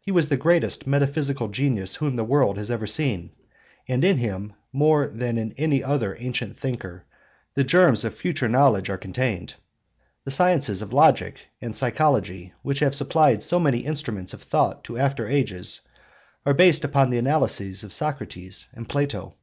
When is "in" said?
4.02-4.16, 5.36-5.52